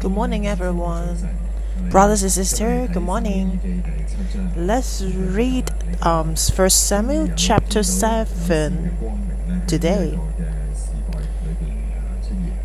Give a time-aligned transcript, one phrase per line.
[0.00, 1.18] Good morning, everyone.
[1.90, 3.84] Brothers and sisters, good morning.
[4.56, 8.96] Let's read um, 1 Samuel chapter 7
[9.66, 10.18] today.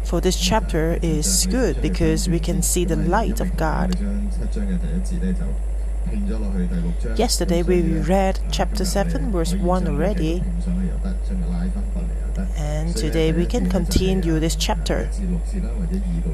[0.05, 3.99] For this chapter is good because we can see the light of God.
[7.15, 10.43] Yesterday we read chapter 7, verse 1 already,
[12.57, 15.09] and today we can continue this chapter.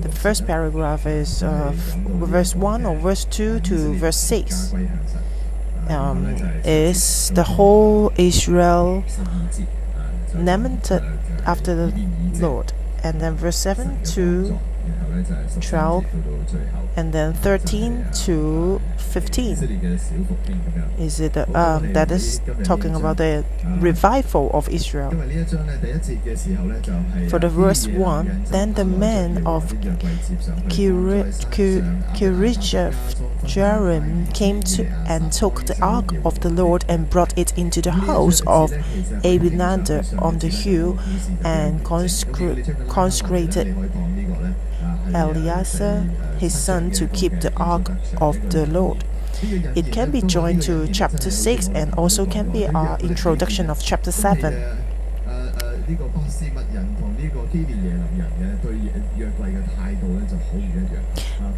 [0.02, 4.74] The first paragraph is uh, verse 1 or verse 2 to verse 6.
[5.90, 6.26] Um,
[6.64, 9.04] is the whole Israel
[10.36, 11.04] lamented
[11.46, 11.94] after the
[12.40, 12.74] Lord.
[13.04, 14.60] And then verse 7 to
[15.62, 16.06] 12
[16.96, 19.58] and then 13 to 15
[21.00, 23.44] is it uh, um, that is talking about the
[23.80, 25.12] revival of Israel.
[27.30, 29.74] For the verse 1 then the men of
[33.44, 37.92] Jearim came to and took the ark of the Lord and brought it into the
[37.92, 38.72] house of
[39.24, 41.00] Abinadab on the hill
[41.44, 42.76] and consecrated
[45.14, 49.04] Eleazar his son to keep the ark of the Lord.
[49.44, 54.12] It can be joined to chapter 6 and also can be our introduction of chapter
[54.12, 54.54] 7.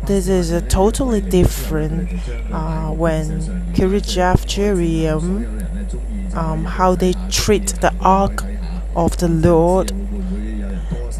[0.06, 2.10] This is a totally different
[2.52, 3.42] uh, when
[3.74, 8.44] Kiriath Jearim, um, how they treat the ark
[8.96, 9.92] of the Lord,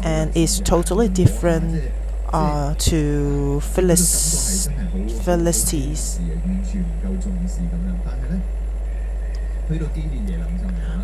[0.04, 1.90] and it's totally different
[2.32, 4.68] uh, to Philistines.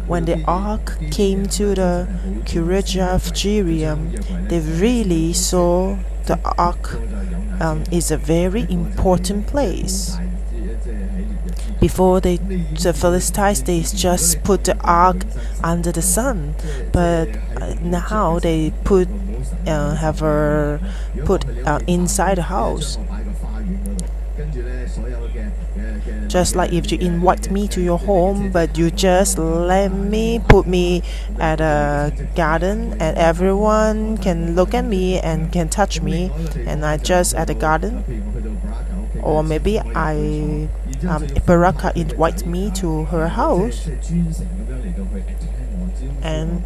[0.06, 2.09] When the ark came to the
[2.45, 6.95] Kiriath Jearim, they really saw the ark
[7.61, 10.17] um, is a very important place.
[11.81, 15.25] Before they, the Philistines, they just put the ark
[15.65, 16.54] under the sun,
[16.93, 17.28] but
[17.60, 19.09] uh, now they put
[19.66, 20.78] uh, have her
[21.25, 22.99] put uh, inside the house.
[26.28, 30.66] Just like if you invite me to your home, but you just let me put
[30.66, 31.03] me
[31.38, 36.31] at a garden, and everyone can look at me and can touch me,
[36.66, 38.04] and I just at the garden.
[39.22, 40.69] Or maybe I
[41.09, 43.88] um, Baraka invites me to her house,
[46.22, 46.62] and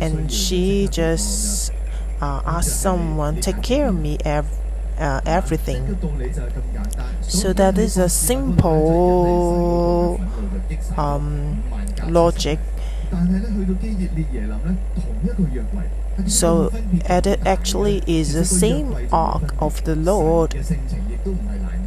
[0.00, 1.72] and she just
[2.20, 4.46] uh, asked someone take care of me ev
[4.98, 5.96] uh, everything.
[7.22, 8.70] So that is a simple
[10.96, 11.62] um,
[12.06, 12.58] logic.
[16.26, 20.54] So it actually is the same ark of the Lord,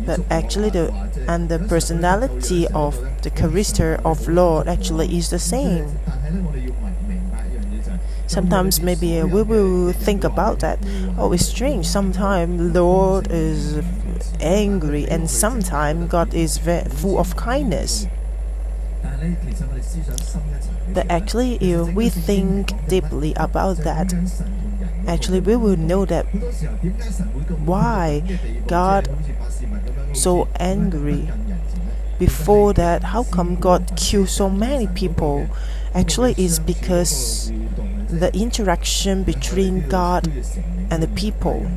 [0.06, 0.92] but actually the
[1.28, 5.88] and the personality of the character of Lord actually is the same.
[8.28, 10.80] Sometimes maybe we will think about that.
[11.18, 11.86] Oh, it's strange.
[11.86, 13.82] Sometimes Lord is
[14.40, 18.08] angry, and sometimes God is full of kindness.
[20.94, 24.14] But actually, if we think deeply about that,
[25.08, 26.26] actually we will know that
[27.66, 28.22] why
[28.68, 29.10] God
[30.14, 31.30] so angry.
[32.20, 35.50] Before that, how come God killed so many people?
[35.94, 37.52] Actually, it's because
[38.08, 40.28] the interaction between God
[40.92, 41.70] and the people.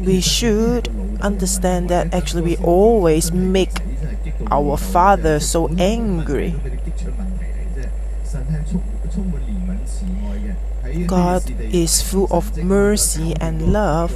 [0.00, 0.88] We should
[1.20, 3.70] understand that actually we always make
[4.50, 6.54] our Father so angry.
[11.06, 14.14] God is full of mercy and love.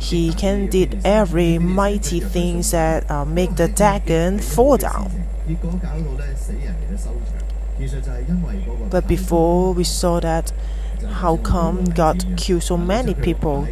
[0.00, 5.10] He can did every mighty things that uh, make the dragon fall down.
[8.90, 10.52] But before we saw that,
[11.08, 13.68] how come God killed so many people?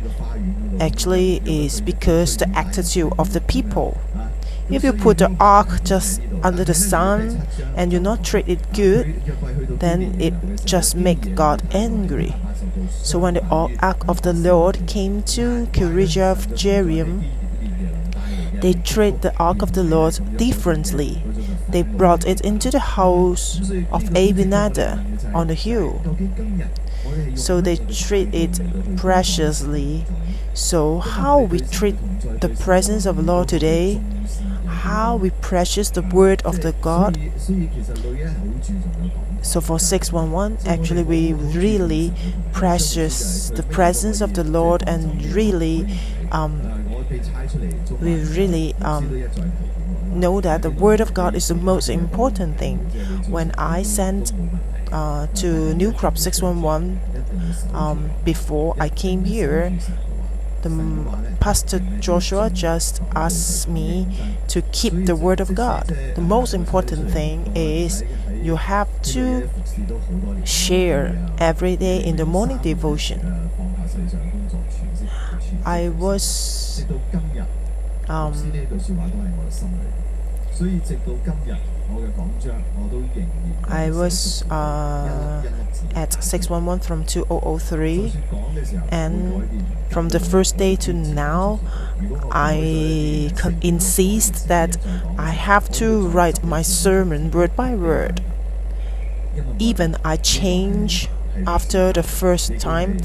[0.80, 3.98] Actually, is because the attitude of the people.
[4.70, 7.42] If you put the ark just under the sun
[7.74, 9.22] and you not treat it good,
[9.80, 10.34] then it
[10.64, 12.34] just make God angry.
[12.90, 13.44] So when the
[13.80, 17.24] ark of the Lord came to Kiriath Jearim,
[18.60, 21.22] they treat the ark of the Lord differently.
[21.68, 26.02] They brought it into the house of Abinadab on the hill.
[27.36, 28.60] So they treat it
[28.96, 30.04] preciously.
[30.54, 31.96] So how we treat
[32.40, 34.00] the presence of the Lord today?
[34.78, 37.18] how we precious the word of the God.
[39.42, 42.12] So for 611, actually we really
[42.52, 45.86] precious the presence of the Lord and really
[46.30, 46.52] um,
[48.00, 49.24] we really um,
[50.06, 52.78] know that the word of God is the most important thing.
[53.28, 54.32] When I sent
[54.92, 57.00] uh, to New Crop 611
[57.72, 59.72] um, before I came here,
[60.62, 60.70] the
[61.40, 64.06] Pastor Joshua just asked me
[64.48, 65.88] to keep the word of God.
[66.14, 68.02] The most important thing is
[68.42, 69.48] you have to
[70.44, 73.50] share every day in the morning devotion.
[75.64, 76.84] I was
[78.08, 78.32] um,
[83.68, 85.42] I was uh,
[85.94, 88.12] at 611 from 2003
[88.90, 91.60] and from the first day to now
[92.30, 93.32] I
[93.62, 94.76] insist that
[95.18, 98.22] I have to write my sermon word by word
[99.58, 101.08] even I change
[101.46, 102.98] after the first time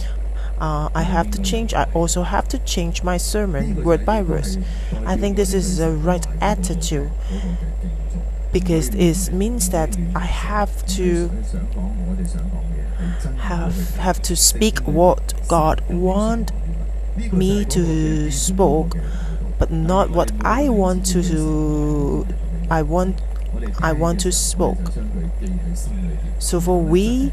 [0.60, 1.74] uh, I have to change.
[1.74, 4.64] I also have to change my sermon word by word.
[5.06, 7.12] I think this is the right attitude
[8.54, 11.30] because it means that I have to
[13.38, 16.52] have have to speak what God want
[17.34, 18.94] me to speak,
[19.60, 22.28] but not what I want to.
[22.70, 23.20] I want
[23.82, 24.78] I want to speak.
[26.40, 27.32] So for we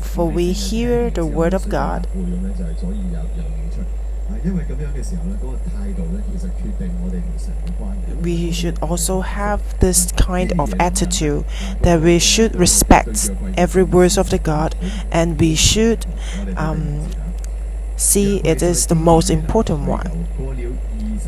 [0.00, 2.06] for we hear the word of God.
[8.22, 11.44] We should also have this kind of attitude
[11.82, 14.74] that we should respect every word of the God
[15.10, 16.04] and we should
[16.56, 17.06] um,
[17.96, 20.26] see it is the most important one.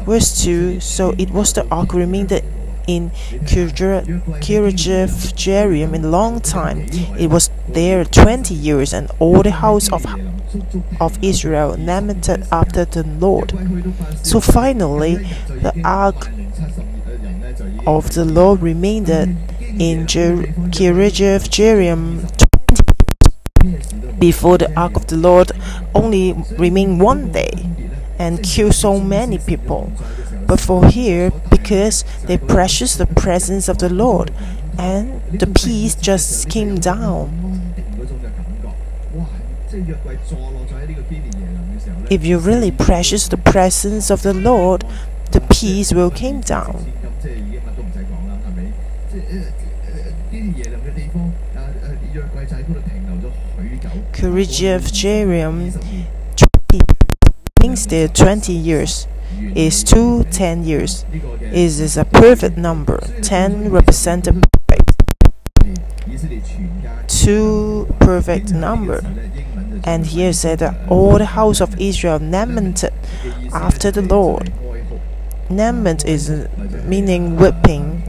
[0.05, 2.33] Verse 2 So it was the ark remained
[2.87, 3.11] in
[4.41, 6.87] Kiriath Jearim in a long time.
[7.19, 10.05] It was there twenty years, and all the house of
[11.01, 13.53] of Israel named after the Lord.
[14.23, 15.17] So finally,
[15.49, 16.29] the ark
[17.87, 22.29] of the Lord remained in Kiriath Jearim
[24.19, 25.53] before the ark of the Lord
[25.95, 27.51] only remained one day
[28.19, 29.93] and killed so many people.
[30.47, 34.31] But for here, because they precious the presence of the Lord,
[34.79, 37.70] and the peace just came down.
[42.11, 44.85] If you really precious the presence of the Lord,
[45.33, 46.87] the peace will come down.
[54.13, 55.73] Kiriath Jearim
[57.61, 59.07] means there 20 years
[59.55, 61.05] is 2 10 years.
[61.53, 62.99] Is is a perfect number.
[63.23, 64.93] 10 represents a perfect.
[67.09, 69.01] 2 perfect number.
[69.85, 72.93] And here said all the house of Israel lamented
[73.53, 74.53] after the Lord.
[75.49, 76.31] Lament is
[76.85, 78.03] meaning whipping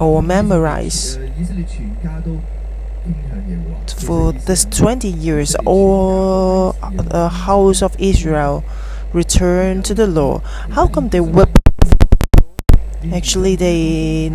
[0.00, 1.18] or memorize
[3.96, 8.64] for this 20 years, all the house of Israel
[9.12, 10.42] returned to the Lord.
[10.70, 11.50] How come they whip?
[13.12, 14.32] Actually, they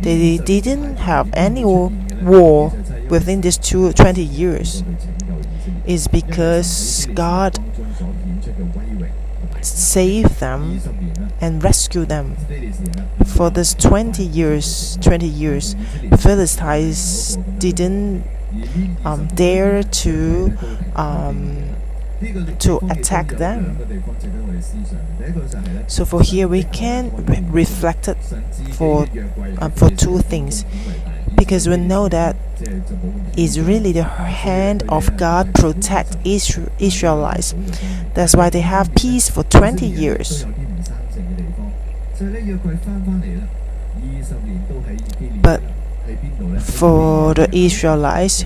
[0.00, 2.72] they didn't have any war
[3.08, 4.82] within these two, 20 years.
[5.86, 7.58] is because God
[9.62, 10.80] saved them
[11.40, 12.36] and rescued them.
[13.24, 15.76] For this 20 years, 20 years,
[16.18, 18.24] Philistines didn't
[19.04, 20.52] um, dare to
[20.94, 21.76] um,
[22.60, 23.76] to attack them.
[25.86, 28.16] So for here we can re reflect it
[28.72, 29.06] for
[29.60, 30.64] uh, for two things,
[31.36, 32.36] because we know that
[33.36, 37.54] it's really the hand of God protect Israelites.
[38.14, 40.44] That's why they have peace for 20 years.
[45.42, 45.62] But
[46.60, 48.44] for the Israelites,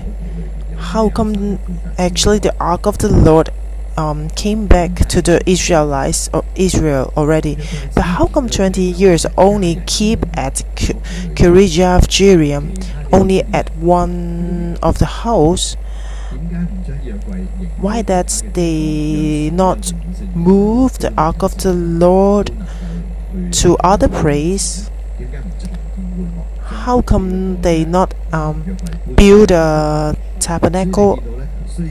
[0.77, 1.59] how come
[1.97, 3.49] actually the ark of the Lord
[3.97, 7.57] um, came back to the Israelites or Israel already?
[7.95, 10.63] But how come 20 years only keep at
[11.35, 15.75] Kiriath Jearim, only at one of the house?
[17.77, 19.93] Why that they not
[20.35, 22.51] move the ark of the Lord
[23.51, 24.89] to other place?
[26.81, 28.77] how come they not um,
[29.15, 31.21] build a tabernacle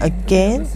[0.01, 0.67] again?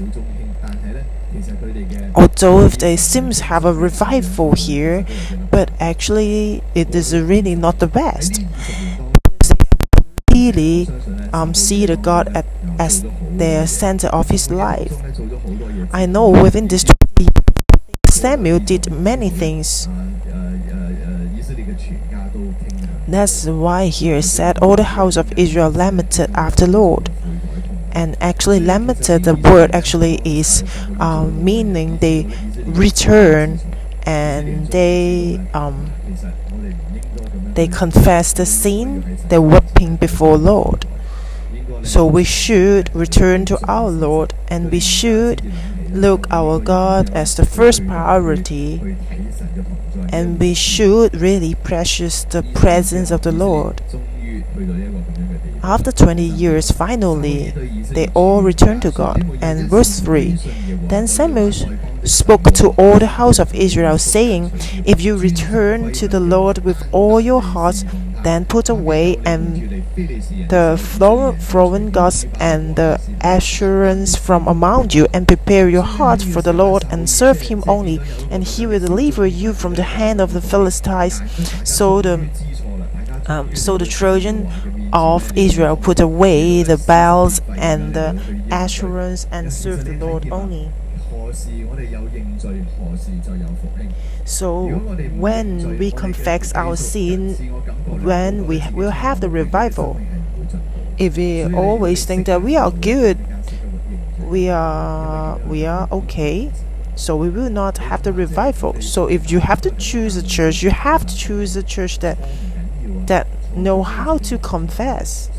[2.14, 5.06] Although they seem to have a revival here,
[5.50, 8.40] but actually it is really not the best.
[10.32, 10.88] Really
[11.32, 12.46] um, see the God at,
[12.78, 14.92] as their center of his life.
[15.92, 17.30] I know within this 20
[18.10, 19.88] Samuel did many things.
[23.06, 27.10] That's why here said all the house of Israel lamented after Lord
[27.94, 30.64] and actually lamented the word actually is
[31.00, 32.26] um, meaning they
[32.64, 33.60] return
[34.04, 35.92] and they um,
[37.54, 40.86] they confess the sin they're weeping before lord.
[41.82, 45.42] So we should return to our lord and we should
[45.90, 48.96] look our god as the first priority
[50.10, 53.80] and we should really precious the presence of the lord
[55.64, 57.50] after 20 years, finally,
[57.90, 59.24] they all returned to God.
[59.42, 60.38] And verse 3
[60.88, 61.52] Then Samuel
[62.04, 64.52] spoke to all the house of Israel, saying,
[64.84, 67.84] If you return to the Lord with all your hearts,
[68.24, 69.84] then put away and
[70.48, 70.78] the
[71.40, 76.84] foreign gods and the assurance from among you, and prepare your heart for the Lord,
[76.90, 78.00] and serve him only,
[78.30, 81.20] and he will deliver you from the hand of the Philistines.
[81.64, 82.28] So the
[83.26, 84.50] um, so the children
[84.92, 90.70] of Israel put away the Baals and the Asherahs and served the Lord only.
[94.24, 97.34] So when we confess our sin,
[98.02, 100.00] when we will have the revival,
[100.98, 103.18] if we always think that we are good,
[104.20, 106.52] we are we are okay,
[106.96, 108.80] so we will not have the revival.
[108.80, 112.18] So if you have to choose a church, you have to choose a church that
[113.06, 113.26] that
[113.56, 115.30] know how to confess.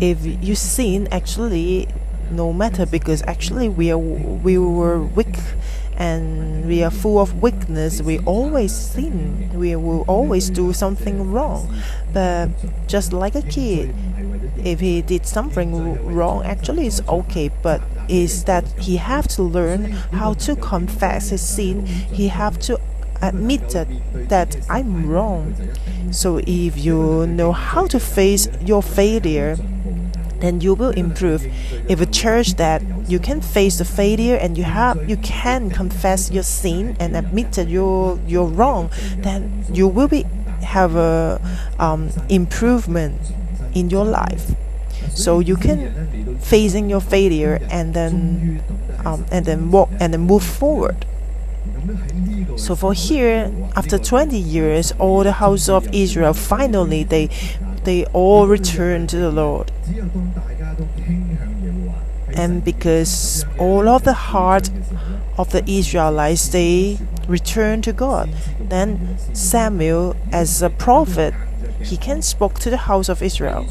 [0.00, 1.88] If you sin, actually,
[2.30, 5.36] no matter because actually we are we were weak
[5.96, 8.00] and we are full of weakness.
[8.00, 9.50] We always sin.
[9.54, 11.74] We will always do something wrong.
[12.12, 12.48] But
[12.88, 13.94] just like a kid,
[14.64, 17.50] if he did something wrong, actually it's okay.
[17.62, 21.84] But is that he have to learn how to confess his sin.
[21.86, 22.80] He have to
[23.22, 25.54] admitted that I'm wrong.
[26.10, 29.56] So if you know how to face your failure,
[30.40, 31.46] then you will improve.
[31.88, 36.30] If a church that you can face the failure and you have you can confess
[36.30, 40.24] your sin and admit that you're you're wrong, then you will be
[40.62, 41.40] have a
[41.78, 43.20] um, improvement
[43.74, 44.54] in your life.
[45.14, 48.62] So you can facing your failure and then
[49.04, 51.06] um, and then walk and then move forward.
[52.56, 57.30] So for here, after 20 years, all the house of Israel finally they
[57.84, 59.70] they all returned to the Lord.
[62.34, 64.70] And because all of the heart
[65.36, 71.34] of the Israelites they returned to God, then Samuel as a prophet
[71.82, 73.66] he can speak to the house of Israel.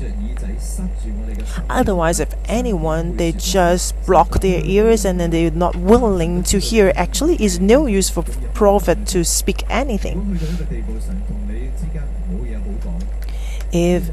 [1.69, 6.91] Otherwise, if anyone they just block their ears and then they're not willing to hear,
[6.95, 8.23] actually, it's no use for
[8.53, 10.39] prophet to speak anything.
[13.71, 14.11] If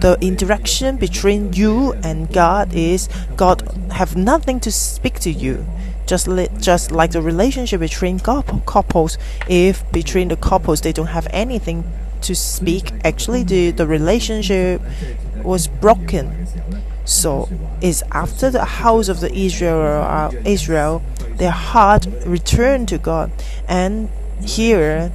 [0.00, 5.66] the interaction between you and God is God have nothing to speak to you.
[6.06, 11.26] Just, li- just like the relationship between couples, if between the couples they don't have
[11.30, 11.84] anything
[12.22, 14.80] to speak, actually the, the relationship
[15.42, 16.46] was broken.
[17.04, 17.48] So
[17.80, 21.02] it's after the house of the Israel, uh, Israel,
[21.36, 23.30] their heart returned to God,
[23.66, 24.10] and
[24.42, 25.12] here,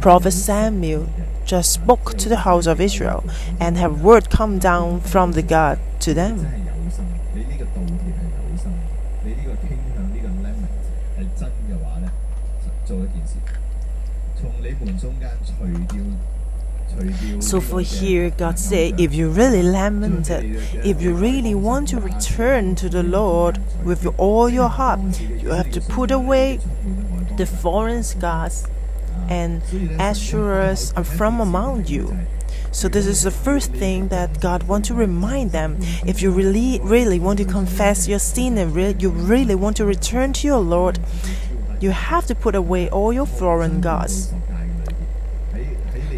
[0.00, 1.08] Prophet Samuel
[1.46, 3.24] just spoke to the house of Israel,
[3.60, 6.46] and have word come down from the God to them.
[17.40, 20.44] So for here, God said, if you really lamented,
[20.84, 25.70] if you really want to return to the Lord with all your heart, you have
[25.72, 26.58] to put away
[27.36, 28.66] the foreign gods
[29.28, 29.62] and
[29.98, 32.16] Asherahs are from among you.
[32.72, 35.78] So this is the first thing that God wants to remind them.
[36.04, 39.86] If you really, really want to confess your sin and re you really want to
[39.86, 40.98] return to your Lord,
[41.80, 44.34] you have to put away all your foreign gods.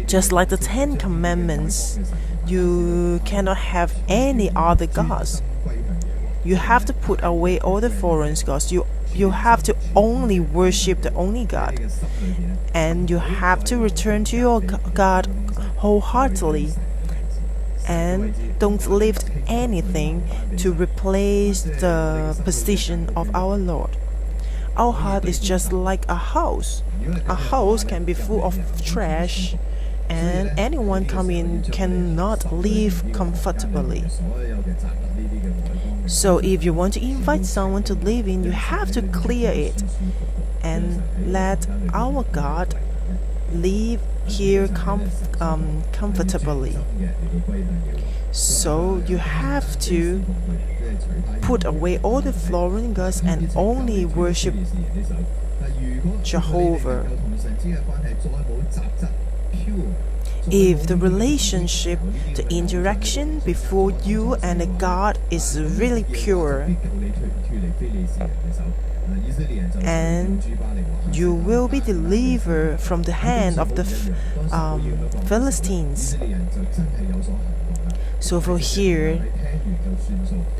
[0.05, 1.99] Just like the Ten Commandments,
[2.45, 5.41] you cannot have any other gods.
[6.43, 8.71] You have to put away all the foreign gods.
[8.71, 11.79] You you have to only worship the only God.
[12.73, 15.27] And you have to return to your God
[15.77, 16.73] wholeheartedly.
[17.87, 20.21] and don't lift anything
[20.57, 23.89] to replace the position of our Lord.
[24.77, 26.83] Our heart is just like a house.
[27.27, 29.55] A house can be full of trash,
[30.07, 34.03] and anyone coming cannot live comfortably.
[36.09, 39.83] So if you want to invite someone to live in, you have to clear it
[40.63, 42.75] and let our God
[43.53, 46.75] live here com um, comfortably.
[48.31, 50.25] So you have to
[51.43, 54.55] put away all the foreign gods and only worship
[56.23, 57.05] Jehovah.
[60.51, 61.99] If the relationship,
[62.35, 66.75] the interaction before you and God is really pure,
[69.81, 70.43] and
[71.11, 73.85] you will be delivered from the hand of the
[74.51, 76.15] um, Philistines.
[78.19, 79.25] So for here,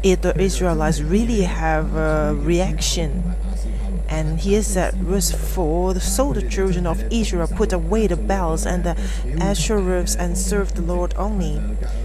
[0.03, 3.23] if the Israelites really have a reaction,
[4.09, 8.83] and here said, verse 4 So the children of Israel put away the Baals and
[8.83, 8.95] the
[9.37, 11.61] Asherahs and served the Lord only.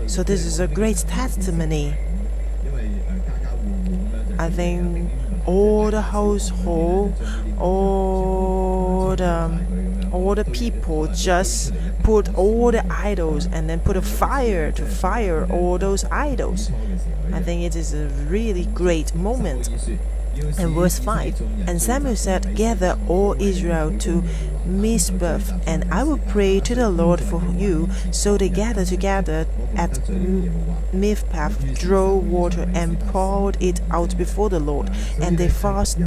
[0.06, 1.94] So this is a great testimony.
[4.38, 5.10] I think
[5.46, 7.14] all the household,
[7.58, 9.60] all the
[10.12, 11.72] all the people just
[12.04, 16.70] put all the idols and then put a fire to fire all those idols.
[17.32, 19.70] I think it is a really great moment.
[20.58, 24.22] And verse 5 And Samuel said, Gather all Israel to
[24.64, 27.88] Mizpah, and I will pray to the Lord for you.
[28.10, 29.98] So they gathered together at
[30.92, 34.90] Mizpah, drew water, and poured it out before the Lord.
[35.20, 36.06] And they fasted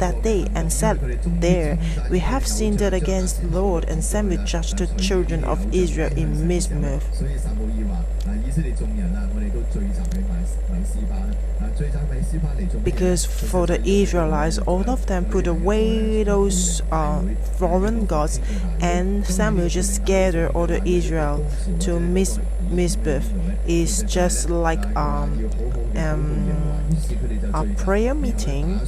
[0.00, 1.78] that day and said, There,
[2.10, 3.84] we have sinned against the Lord.
[3.84, 7.00] And Samuel judged the children of Israel in Mizpah.
[12.84, 17.22] Because for the Israelites, all of them put away those uh,
[17.58, 18.40] foreign gods,
[18.80, 21.46] and Samuel just gathered all the Israel
[21.80, 22.40] to Miz-
[22.70, 23.20] Mizpah.
[23.66, 25.50] Is just like um,
[25.96, 26.50] um,
[27.54, 28.80] a prayer meeting.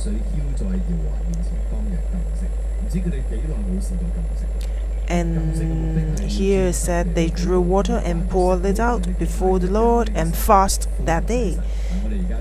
[5.12, 10.88] And here said they drew water and poured it out before the Lord and fast
[11.00, 11.60] that day.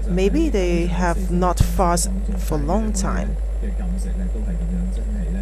[0.07, 3.35] Maybe they have not fasted for a long time.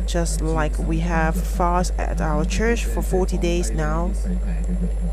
[0.08, 4.12] Just like we have fast at our church for 40 days now.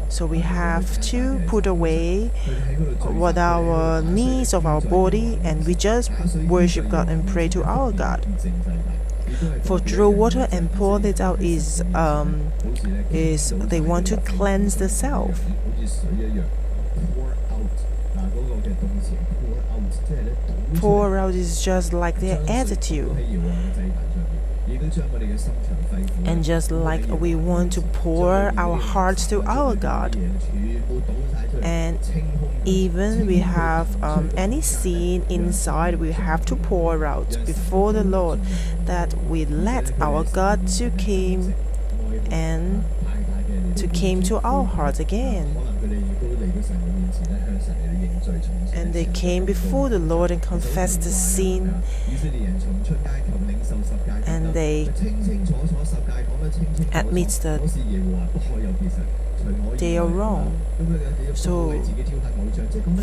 [0.08, 2.28] So we have to put away
[3.02, 6.10] what our needs of our body and we just
[6.48, 8.24] worship God and pray to our God.
[9.64, 12.52] For draw water and pour it out is um,
[13.10, 15.40] is they want to cleanse the self.
[20.76, 23.10] Pour out is just like their attitude.
[26.24, 30.16] And just like we want to pour our hearts to our God.
[31.62, 31.98] And
[32.64, 38.40] even we have um, any sin inside, we have to pour out before the Lord
[38.86, 41.54] that we let our God to come
[42.30, 42.84] and
[43.76, 45.56] to came to our hearts again.
[48.74, 51.82] And they came before the Lord and confessed the sin.
[54.56, 54.88] They
[56.94, 57.60] admit that
[59.76, 60.58] they are wrong.
[61.34, 61.82] So,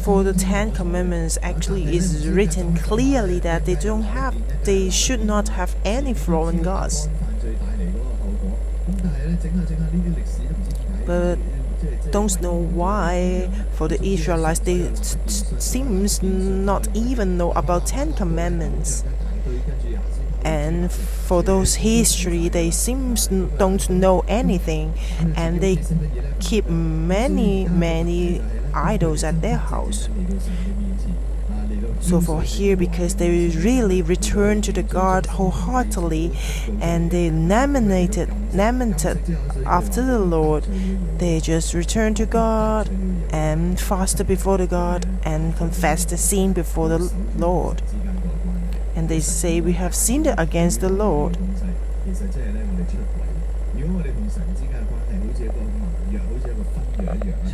[0.03, 4.33] for the Ten Commandments, actually, is written clearly that they don't have,
[4.65, 7.07] they should not have any foreign gods.
[11.05, 11.37] But
[12.09, 14.89] don't know why for the Israelites they
[15.59, 19.03] seems not even know about Ten Commandments.
[20.43, 24.93] And for those history, they seems don't know anything,
[25.35, 25.79] and they
[26.39, 28.41] keep many many
[28.73, 30.09] idols at their house.
[32.01, 36.37] So for here, because they really returned to the God wholeheartedly,
[36.81, 39.19] and they lamented, lamented
[39.65, 40.65] after the Lord,
[41.19, 42.89] they just returned to God
[43.31, 47.81] and fasted before the God and confessed the sin before the Lord.
[49.03, 51.37] And they say, We have sinned against the Lord.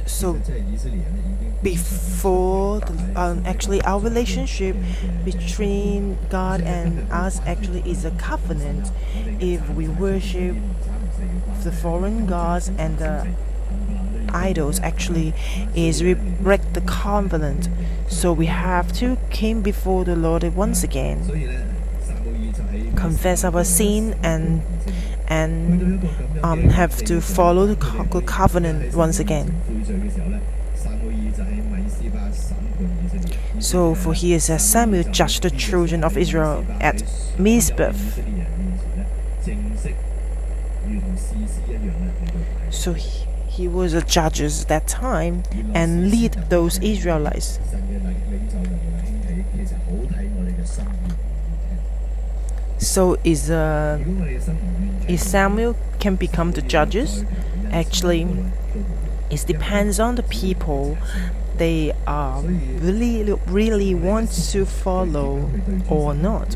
[0.06, 0.40] So
[1.64, 4.76] before the, um, actually our relationship
[5.26, 8.92] between God and us actually is a covenant
[9.40, 10.56] if we worship
[11.64, 13.28] the foreign gods and the
[14.30, 15.34] idols actually
[15.76, 17.70] is we break the covenant.
[18.08, 21.20] So we have to come before the Lord once again,
[22.96, 24.62] confess our sin and
[25.28, 26.10] and
[26.44, 29.54] um, have to follow the co- covenant once again.
[33.60, 37.04] So for here says Samuel judged the children of Israel at
[37.38, 37.94] Mizpah.
[42.72, 43.19] So he,
[43.60, 45.44] he was a judge at that time
[45.74, 47.60] and lead those Israelites.
[52.78, 54.00] So is uh,
[55.10, 57.26] is Samuel can become the judges?
[57.70, 58.24] Actually,
[59.30, 60.98] it depends on the people
[61.60, 65.52] they are really really want to follow
[65.90, 66.56] or not.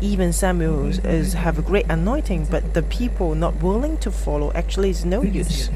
[0.00, 4.90] Even Samuel is have a great anointing, but the people not willing to follow actually
[4.90, 5.68] is no use.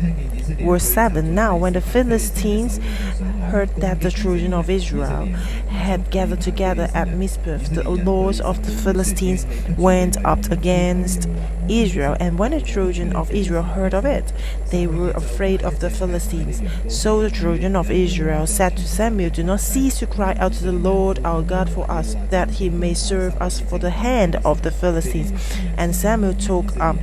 [0.61, 2.79] Verse 7 Now, when the Philistines
[3.51, 5.27] heard that the children of Israel
[5.69, 9.45] had gathered together at Mizpah, the lords of the Philistines
[9.77, 11.29] went up against
[11.69, 12.17] Israel.
[12.21, 14.33] And when the children of Israel heard of it,
[14.71, 16.63] they were afraid of the Philistines.
[16.89, 20.65] So the children of Israel said to Samuel, Do not cease to cry out to
[20.65, 24.63] the Lord our God for us, that he may serve us for the hand of
[24.63, 25.33] the Philistines.
[25.77, 26.97] And Samuel took up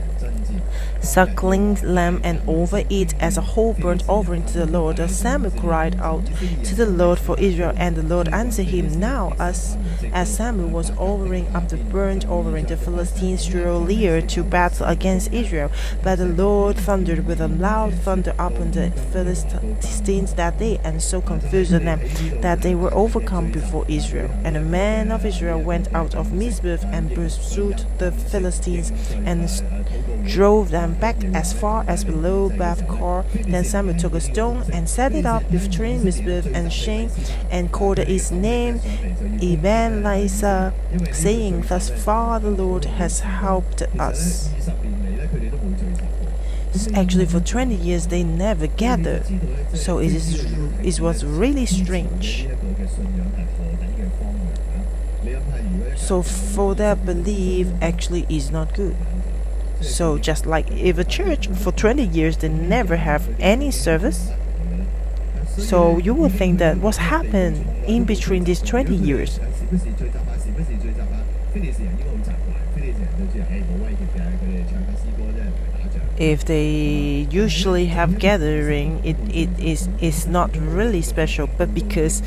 [1.02, 4.98] suckling lamb and over it as a whole burnt offering to the Lord.
[5.10, 6.26] Samuel cried out
[6.64, 9.00] to the Lord for Israel, and the Lord answered him.
[9.00, 9.78] Now, as
[10.14, 15.34] as Samuel was offering up the burnt offering, the Philistines drew near to battle against
[15.34, 15.72] Israel.
[16.04, 21.22] But the Lord thundered with a loud thunder upon the Philistines that day, and so
[21.22, 22.00] confused them
[22.42, 24.30] that they were overcome before Israel.
[24.44, 28.92] And the men of Israel went out of Mizpah and pursued the Philistines
[29.26, 29.48] and
[30.28, 33.26] drove them back as far as below Beth Car.
[33.48, 37.10] Then Samuel took a stone and set it up between Mizpah and Shen,
[37.50, 38.80] and called its name
[39.42, 40.74] Ebenezer,
[41.12, 44.50] saying, Thus far the Lord has helped us.
[46.94, 49.26] Actually, for 20 years they never gathered,
[49.74, 50.46] so it, is,
[50.84, 52.48] it was really strange.
[55.96, 58.96] So, for their belief, actually is not good.
[59.82, 64.30] So just like if a church for 20 years they never have any service,
[65.58, 69.40] so you would think that what's happened in between these 20 years?
[76.18, 81.48] If they usually have gathering, it, it is is not really special.
[81.58, 82.24] But because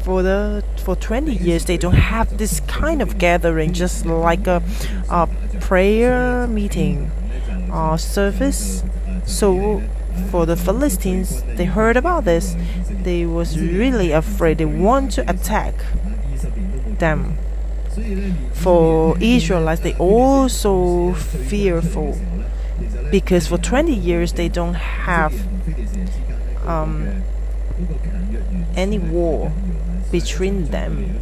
[0.00, 4.62] for the for 20 years they don't have this kind of gathering, just like a,
[5.10, 5.28] a
[5.64, 7.10] prayer meeting
[7.72, 8.84] or service.
[9.24, 9.82] So
[10.30, 12.54] for the Philistines, they heard about this.
[12.90, 14.58] They was really afraid.
[14.58, 15.74] They want to attack
[16.98, 17.38] them.
[18.52, 22.18] For Israelites, they also fearful
[23.10, 25.32] because for 20 years they don't have
[26.66, 27.22] um,
[28.76, 29.50] any war
[30.12, 31.20] between them.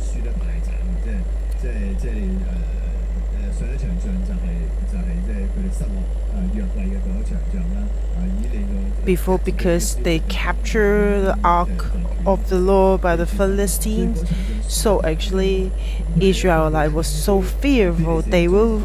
[9.05, 11.91] Before, because they captured the ark
[12.25, 14.23] of the Law by the Philistines,
[14.69, 15.73] so actually,
[16.21, 18.81] Israelite was so fearful they will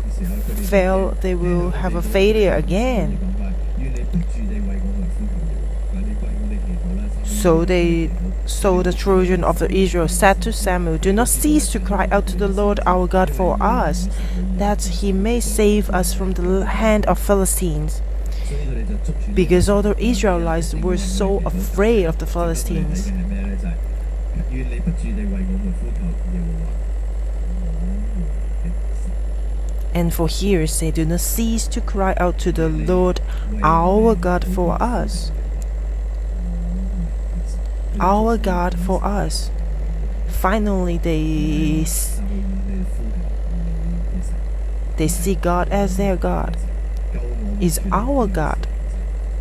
[0.69, 1.11] fail.
[1.21, 3.19] They will have a failure again.
[7.25, 8.09] So they
[8.47, 12.37] so the children of Israel said to Samuel, Do not cease to cry out to
[12.37, 14.07] the Lord our God for us,
[14.55, 18.01] that he may save us from the hand of Philistines.
[19.33, 23.11] Because all the Israelites were so afraid of the Philistines.
[29.93, 33.19] And for years they do not cease to cry out to the Lord
[33.61, 35.31] our God for us
[37.99, 39.49] our God for us.
[40.27, 41.85] Finally, they
[44.97, 46.57] they see God as their God.
[47.59, 48.67] Is our God.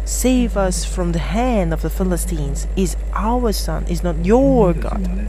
[0.04, 2.66] Save us from the hand of the Philistines.
[2.76, 3.84] Is our son.
[3.88, 5.28] Is not your God.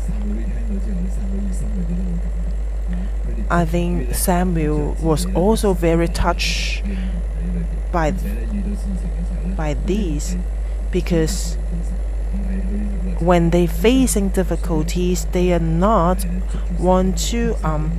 [3.49, 6.83] I think Samuel was also very touched
[7.91, 8.11] by
[9.55, 10.35] by these
[10.91, 11.57] because
[13.19, 16.25] when they facing difficulties, they are not
[16.79, 17.91] want to um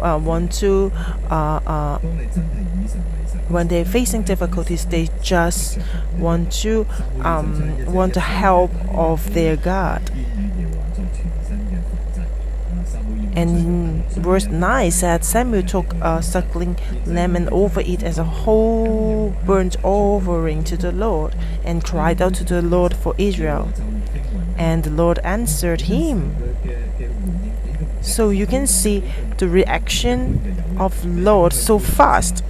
[0.00, 0.92] uh, want to
[1.30, 1.98] uh, uh,
[3.48, 5.78] when they're facing difficulties, they just
[6.16, 6.86] want to
[7.22, 10.02] um, want the help of their God.
[13.38, 19.32] And verse 9 said Samuel took a suckling lamb and offered it as a whole
[19.46, 23.72] burnt offering to the Lord and cried out to the Lord for Israel.
[24.56, 26.34] And the Lord answered him.
[28.00, 29.04] So you can see
[29.36, 32.42] the reaction of Lord so fast.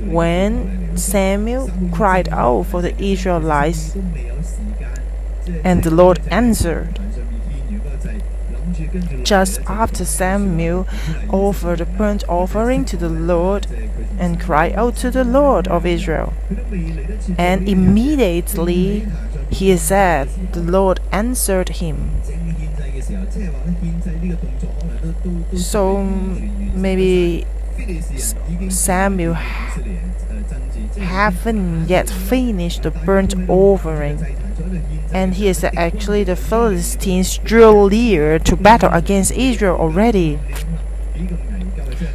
[0.00, 3.94] When Samuel cried out for the Israelites,
[5.62, 6.98] and the Lord answered.
[9.22, 10.86] Just after Samuel
[11.30, 13.66] offered a burnt offering to the Lord
[14.18, 16.32] and cried out to the Lord of Israel.
[17.38, 19.06] And immediately
[19.50, 22.22] he said, The Lord answered him.
[25.56, 27.46] So maybe
[28.68, 29.34] Samuel
[30.98, 34.18] haven't yet finished the burnt offering
[35.12, 40.38] and he is actually the Philistines drew near to battle against Israel already.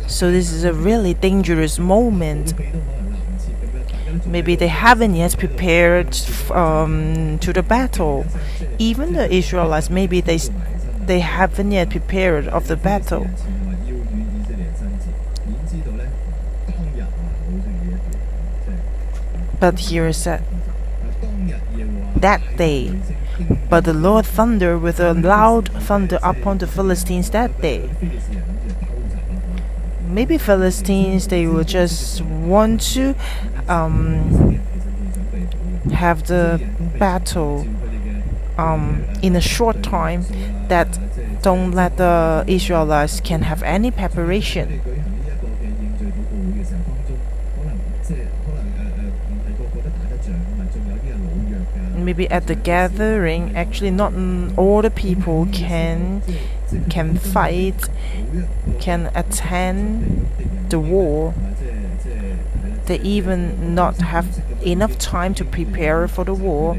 [0.08, 2.53] So this is a really dangerous moment.
[4.25, 6.17] Maybe they haven't yet prepared
[6.51, 8.25] um, to the battle.
[8.79, 10.39] Even the Israelites, maybe they
[11.05, 13.27] they haven't yet prepared of the battle.
[19.60, 20.41] But here is that
[22.25, 22.91] that day.
[23.69, 27.88] But the Lord thundered with a loud thunder upon the Philistines that day.
[30.07, 33.13] Maybe Philistines they will just want to
[33.67, 34.59] um,
[35.93, 36.59] have the
[36.97, 37.67] battle
[38.57, 40.21] um, in a short time
[40.69, 40.89] that
[41.43, 44.81] don't let the Israelites can have any preparation.
[52.05, 54.13] Maybe at the gathering actually not
[54.57, 56.21] all the people can
[56.89, 57.89] can fight
[58.79, 60.27] can attend
[60.69, 61.33] the war.
[62.85, 66.77] They even not have enough time to prepare for the war.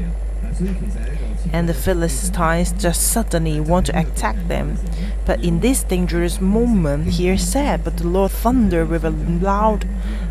[1.53, 4.77] And the Philistines just suddenly want to attack them.
[5.25, 9.85] But in this dangerous moment, here said, but the Lord thundered with a loud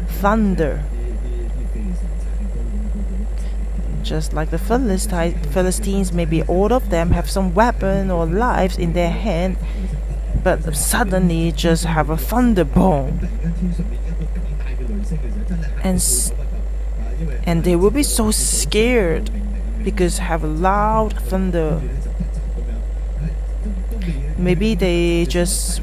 [0.09, 0.83] thunder
[4.07, 9.11] just like the Philistines, maybe all of them have some weapon or lives in their
[9.11, 9.59] hand,
[10.43, 13.13] but suddenly just have a thunderbolt.
[15.83, 16.33] And,
[17.45, 19.31] and they will be so scared
[19.83, 21.83] because have a loud thunder.
[24.39, 25.81] Maybe they just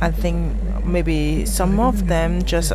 [0.00, 0.54] I think
[0.88, 2.72] maybe some of them just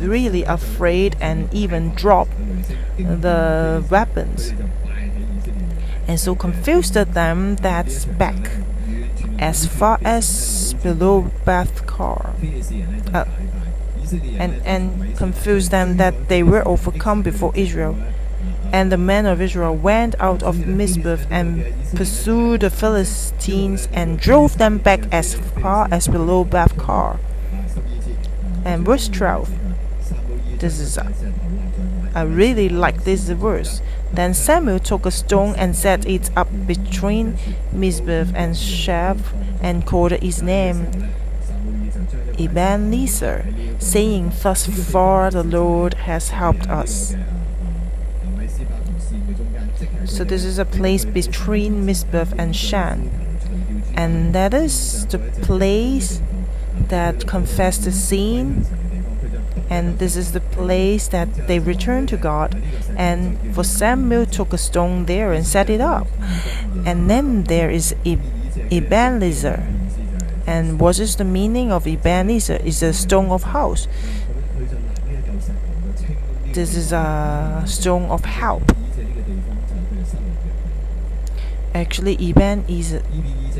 [0.00, 2.28] really afraid and even drop
[2.98, 4.52] the weapons.
[6.08, 8.50] And so confused them that's back.
[9.38, 12.34] As far as below Beth Car
[13.12, 13.24] uh,
[14.38, 17.96] and and confused them that they were overcome before Israel.
[18.72, 21.64] And the men of Israel went out of Mizpah and
[21.94, 27.18] pursued the Philistines and drove them back as far as below Beth Car
[28.66, 29.50] and verse 12
[30.58, 31.12] this is a,
[32.14, 33.82] I really like this verse.
[34.12, 37.36] Then Samuel took a stone and set it up between
[37.72, 39.20] Mizpah and Shaveh
[39.60, 41.10] and called his name
[42.38, 43.46] Ebenezer,
[43.78, 47.14] saying, Thus far the Lord has helped us.
[50.06, 53.10] So this is a place between Mizpah and Shan.
[53.94, 56.20] And that is the place
[56.88, 58.66] that confess the sin
[59.68, 62.62] and this is the place that they returned to God.
[62.96, 66.06] And for Samuel took a stone there and set it up.
[66.84, 69.66] And then there is Ebenezer.
[70.46, 72.56] And what is the meaning of Ebenezer?
[72.56, 73.88] Is a stone of house.
[76.52, 78.62] This is a stone of help.
[81.76, 82.94] Actually, Eben is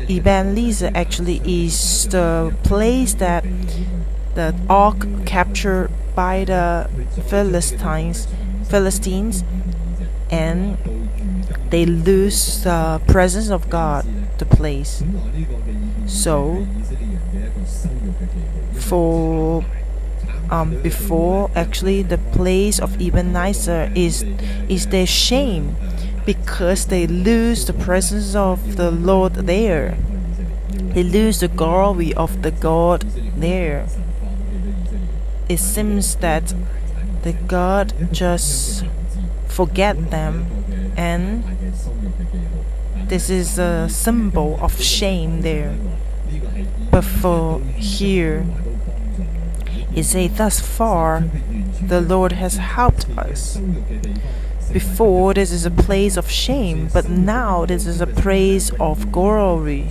[0.09, 3.45] Ebenezer actually is the place that
[4.33, 6.89] the ark captured by the
[7.27, 8.27] Philistines,
[8.69, 9.43] Philistines,
[10.31, 10.79] and
[11.69, 14.03] they lose the presence of God,
[14.39, 15.03] the place.
[16.07, 16.65] So,
[18.73, 19.63] for
[20.49, 24.25] um, before actually the place of Ebenezer is
[24.67, 25.75] is their shame
[26.27, 29.97] because they lose the presence of the Lord there.
[30.93, 33.03] They lose the glory of the God
[33.37, 33.87] there.
[35.47, 36.53] It seems that
[37.23, 38.83] the God just
[39.47, 40.45] forget them
[40.97, 41.45] and
[43.07, 45.77] this is a symbol of shame there.
[46.91, 48.45] But for here,
[49.93, 51.23] he say, Thus far,
[51.81, 53.61] the Lord has helped us.
[54.77, 59.87] Before, this is a place of shame, but now this is a place of glory.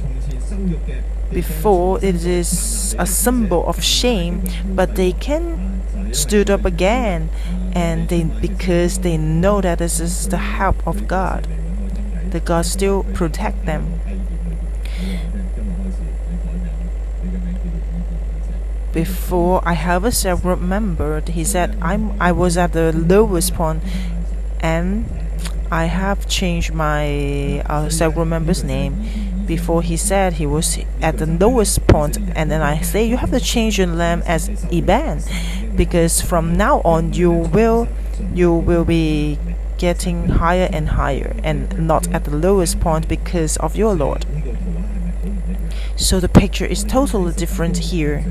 [1.32, 7.30] Before, it is a symbol of shame, but they can stood up again,
[7.72, 11.48] and they because they know that this is the help of God,
[12.30, 13.98] the God still protect them.
[18.96, 21.20] before I have a several member.
[21.28, 23.82] He said I'm I was at the lowest point
[24.60, 25.04] and
[25.70, 28.94] I have changed my uh, several member's name.
[29.46, 33.30] Before he said he was at the lowest point, and then I say you have
[33.30, 35.22] to change your name as Iban,
[35.76, 37.86] because from now on you will
[38.34, 39.38] you will be
[39.78, 44.26] getting higher and higher, and not at the lowest point because of your Lord.
[45.96, 48.24] So the picture is totally different here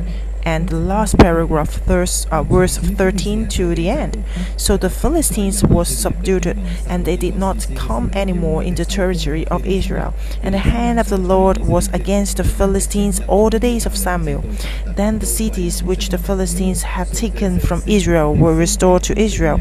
[0.45, 4.23] and the last paragraph, verse, uh, verse 13 to the end.
[4.57, 6.45] So the Philistines was subdued,
[6.87, 10.13] and they did not come anymore in the territory of Israel.
[10.43, 14.43] And the hand of the Lord was against the Philistines all the days of Samuel.
[14.85, 19.59] Then the cities which the Philistines had taken from Israel were restored to Israel,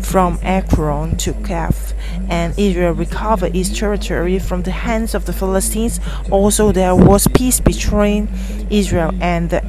[0.00, 1.94] from Ekron to Gath,
[2.28, 5.98] and Israel recovered its territory from the hands of the Philistines.
[6.30, 8.28] Also, there was peace between
[8.70, 9.62] Israel and the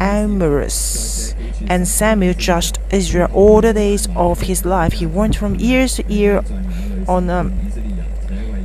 [0.00, 1.34] Amorites.
[1.68, 4.94] And Samuel judged Israel all the days of his life.
[4.94, 6.44] He went from year to year
[7.08, 7.50] on a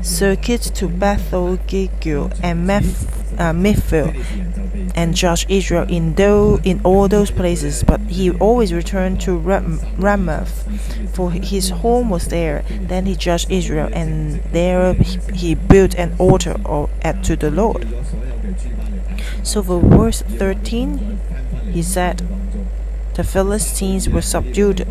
[0.04, 3.08] circuit to Bethel, Gilgal, and Meph,
[3.40, 3.54] uh,
[4.96, 7.84] and judged Israel in, though, in all those places.
[7.84, 10.68] But he always returned to Ram- Ramoth,
[11.14, 12.64] for his home was there.
[12.70, 14.94] Then he judged Israel, and there
[15.34, 16.56] he built an altar
[17.02, 17.88] at, to the Lord.
[19.44, 21.20] So for verse 13,
[21.72, 22.22] he said,
[23.16, 24.88] The Philistines were subdued,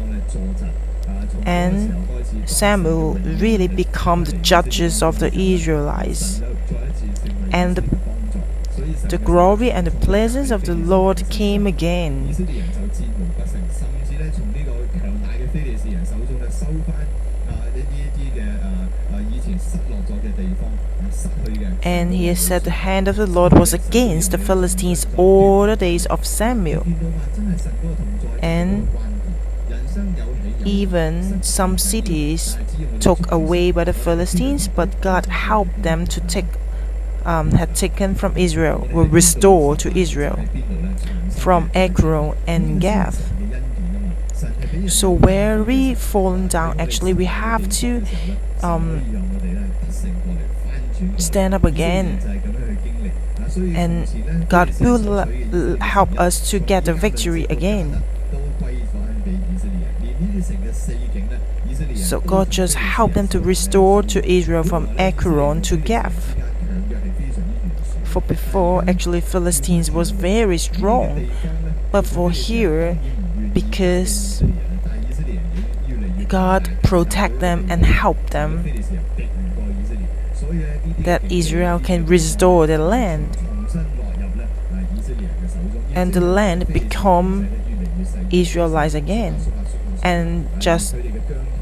[1.44, 2.08] and
[2.46, 6.42] Samuel really became the judges of the Israelites.
[7.52, 7.82] And the,
[9.08, 12.34] the glory and the presence of the Lord came again.
[21.82, 26.06] And he said the hand of the Lord was against the Philistines all the days
[26.06, 26.86] of Samuel.
[28.42, 28.88] And
[30.64, 32.58] even some cities
[33.00, 36.46] took away by the Philistines, but God helped them to take
[37.24, 40.38] um, had taken from Israel were restored to Israel
[41.36, 43.30] from Ekron and Gath.
[44.88, 48.04] So where we fallen down, actually we have to
[48.62, 49.02] um,
[51.18, 52.18] stand up again.
[53.74, 55.26] And God will
[55.80, 58.02] help us to get the victory again.
[61.96, 66.36] So God just helped them to restore to Israel from Ekron to Gath.
[68.04, 71.30] For before, actually, Philistines was very strong,
[71.92, 72.98] but for here,
[73.52, 74.42] because
[76.26, 78.64] God protect them and help them,
[81.04, 83.36] that Israel can restore the land.
[85.94, 87.48] And the land become
[88.30, 89.36] Israelites again.
[90.02, 90.94] And just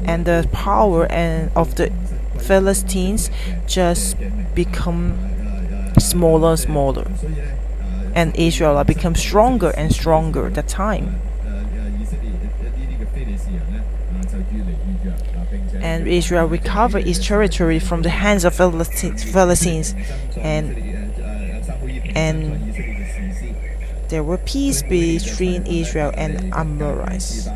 [0.05, 1.91] and the power and of the
[2.39, 3.29] Philistines
[3.67, 4.15] just
[4.55, 5.17] become
[5.99, 7.11] smaller and smaller.
[8.15, 11.21] And Israel become stronger and stronger that time
[15.81, 19.95] and Israel recovered its territory from the hands of Philistines,
[20.37, 20.77] and
[22.15, 22.69] and
[24.09, 27.47] there were peace between Israel and Amorites.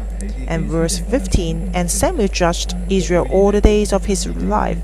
[0.47, 4.77] And verse 15, and Samuel judged Israel all the days of his life.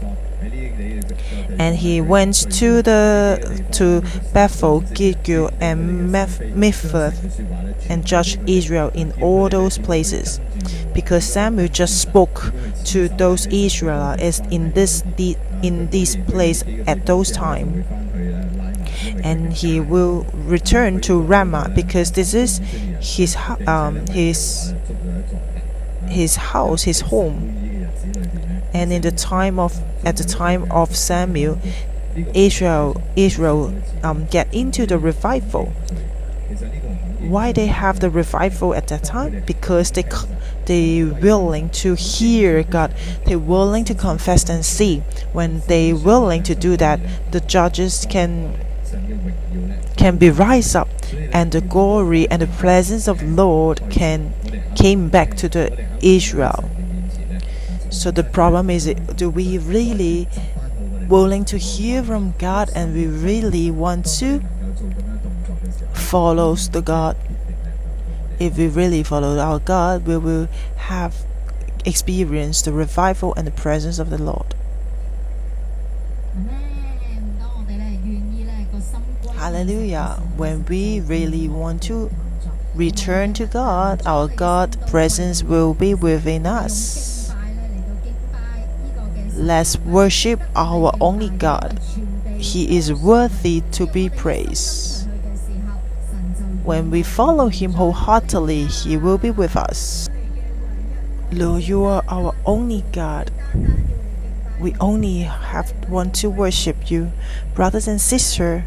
[1.60, 4.02] And he went to the to
[4.34, 7.40] Bethel, Gilgal, and Mephibosheth,
[7.90, 10.40] and judged Israel in all those places
[10.94, 12.52] because Samuel just spoke
[12.90, 15.04] to those Israelites in this
[15.62, 17.86] in this place at those time.
[19.24, 22.58] And he will return to Ramah because this is
[23.00, 23.36] his
[23.68, 24.74] um, his
[26.08, 27.56] his house, his home.
[28.74, 31.60] And in the time of at the time of Samuel,
[32.34, 33.74] Israel Israel
[34.04, 35.68] um, get into the revival.
[37.20, 39.44] Why they have the revival at that time?
[39.46, 40.04] Because they
[40.70, 42.94] they willing to hear God.
[43.26, 45.02] They're willing to confess and see.
[45.34, 47.00] When they willing to do that,
[47.32, 48.54] the judges can
[49.98, 50.88] can be rise up,
[51.34, 54.34] and the glory and the presence of Lord can
[54.76, 56.70] came back to the Israel.
[57.90, 60.28] So the problem is, do we really
[61.10, 64.42] willing to hear from God and we really want to
[65.94, 67.18] follow the God?
[68.40, 71.16] If we really follow our God, we will have
[71.86, 74.56] experienced the revival and the presence of the Lord.
[79.36, 80.22] Hallelujah.
[80.38, 82.12] When we really want to
[82.76, 87.34] return to God, our God presence will be within us.
[89.34, 91.80] Let's worship our only God.
[92.38, 94.99] He is worthy to be praised.
[96.70, 100.08] When we follow Him wholeheartedly, He will be with us.
[101.32, 103.32] Lord, you are our only God.
[104.62, 107.12] We only have want to worship you,
[107.56, 108.62] brothers and sisters.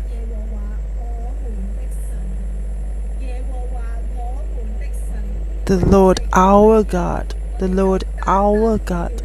[5.67, 9.23] The Lord our God, the Lord our God.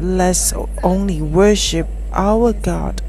[0.00, 0.52] Let's
[0.82, 3.00] only worship our God.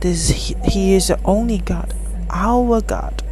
[0.00, 0.30] This
[0.64, 1.92] he, is the only God,
[2.30, 3.22] our God.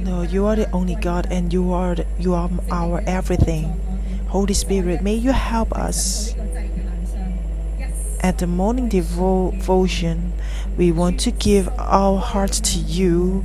[0.00, 3.80] No, you are the only God, and you are the, you are our everything.
[4.26, 6.34] Holy Spirit, may you help us.
[8.18, 10.32] At the morning devotion,
[10.76, 13.44] we want to give our hearts to you,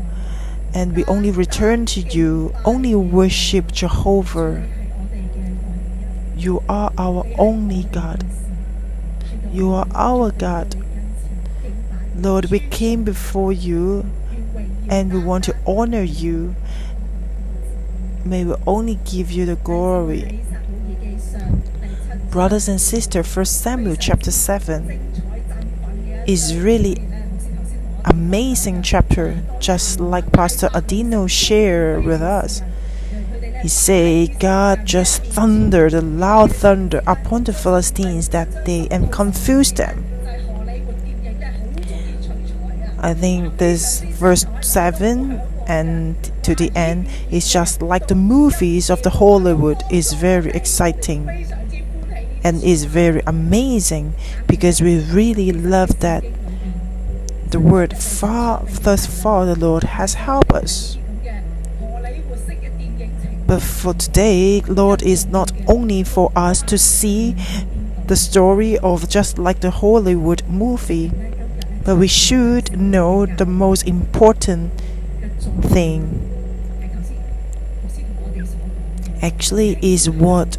[0.74, 4.68] and we only return to you, only worship Jehovah.
[6.38, 8.24] You are our only God.
[9.52, 10.76] You are our God.
[12.16, 14.06] Lord, we came before you
[14.88, 16.56] and we want to honor you.
[18.24, 20.42] May we only give you the glory.
[22.30, 24.92] Brothers and sisters, First Samuel chapter 7
[26.28, 27.02] is really
[28.06, 32.62] amazing chapter, just like Pastor Adino shared with us.
[33.62, 39.78] He say, God just thundered a loud thunder upon the Philistines that they and confused
[39.78, 40.06] them.
[43.00, 49.04] I think this verse 7 and to the end is just like the movies of
[49.04, 51.28] the Hollywood is very exciting
[52.44, 54.14] and is very amazing
[54.48, 56.24] because we really love that
[57.50, 60.98] the word far thus far the Lord has helped us.
[63.48, 67.36] But for today, Lord is not only for us to see
[68.06, 71.12] the story of just like the Hollywood movie,
[71.86, 74.72] but we should know the most important
[75.62, 76.24] thing
[79.22, 80.58] actually is what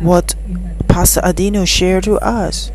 [0.00, 0.34] what
[0.88, 2.70] Pastor Adino shared to us.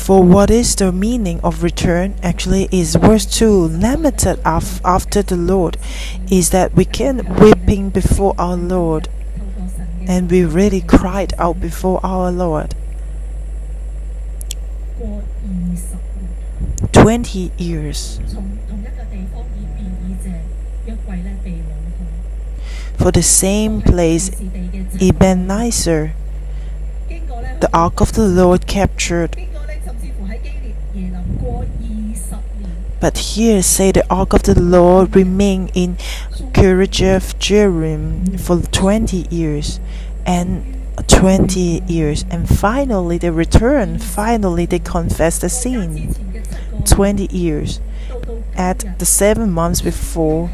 [0.00, 5.36] For what is the meaning of return actually is verse 2 lamented af after the
[5.36, 5.76] Lord
[6.30, 9.08] is that we can weeping before our Lord
[10.08, 12.74] and we really cried out before our Lord.
[16.92, 18.18] 20 years.
[22.96, 24.30] For the same place
[25.00, 26.14] Ebenezer
[27.60, 29.36] the ark of the Lord captured
[33.00, 35.96] But here say the ark of the Lord remained in
[36.52, 39.80] Kirjath Jearim for twenty years,
[40.26, 40.76] and
[41.06, 43.98] twenty years, and finally they return.
[43.98, 46.14] Finally they confess the sin.
[46.84, 47.80] Twenty years,
[48.54, 50.50] at the seven months before,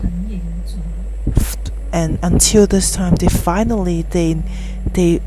[1.93, 4.43] and until this time they finally they
[4.93, 5.21] they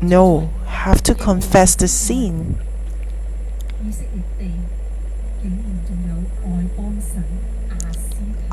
[0.00, 2.58] know have to confess the sin.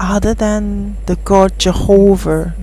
[0.06, 2.54] Other than the God Jehovah.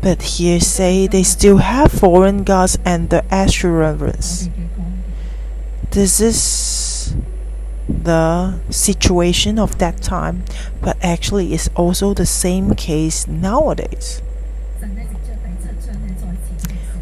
[0.00, 4.48] But here say they still have foreign gods and the Asherahs.
[5.90, 7.16] This is
[7.88, 10.44] the situation of that time,
[10.80, 14.22] but actually it's also the same case nowadays.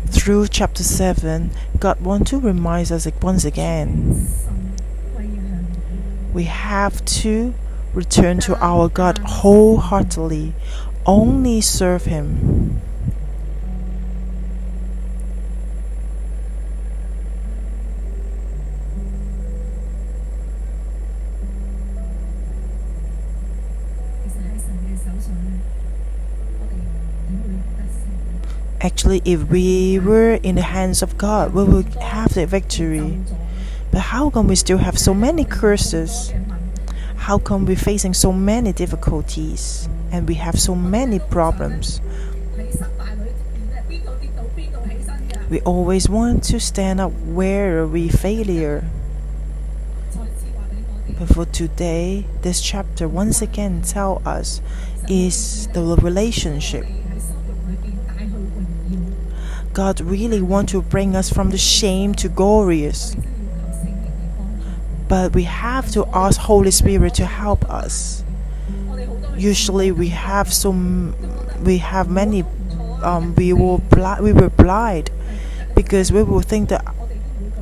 [0.07, 4.29] Through chapter 7, God wants to remind us once again
[6.33, 7.53] we have to
[7.99, 10.55] return to our God wholeheartedly,
[11.05, 12.81] only serve Him.
[28.81, 33.19] Actually, if we were in the hands of God, we would have the victory.
[33.91, 36.33] But how come we still have so many curses?
[37.29, 42.01] How come we're facing so many difficulties and we have so many problems?
[45.51, 48.89] We always want to stand up where we failure.
[51.19, 54.63] But for today, this chapter once again tell us
[55.07, 56.87] is the relationship.
[59.75, 63.15] God really want to bring us from the shame to glorious.
[65.09, 68.23] But we have to ask Holy Spirit to help us.
[69.37, 71.15] Usually we have some
[71.65, 72.45] we have many
[73.03, 75.11] um, we will bli- we were blind
[75.75, 76.85] because we will think that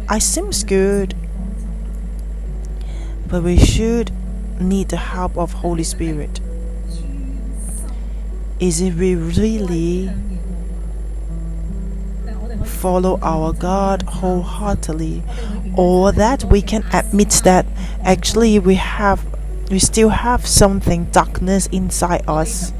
[0.08, 1.14] I seems good
[3.28, 4.10] but we should
[4.60, 6.40] need the help of Holy Spirit.
[8.60, 10.10] Is it we really
[12.64, 15.22] follow our God wholeheartedly,
[15.76, 17.66] or that we can admit that
[18.02, 19.24] actually we have
[19.70, 22.72] we still have something darkness inside us.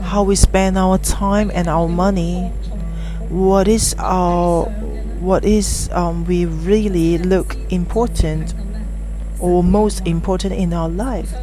[0.00, 2.48] How we spend our time and our money,
[3.28, 4.64] what is our
[5.20, 8.54] what is um, we really look important
[9.38, 11.34] or most important in our life.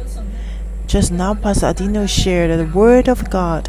[0.86, 3.68] Just now, Pastor Adino shared the Word of God.